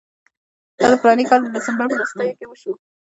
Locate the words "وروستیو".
1.97-2.37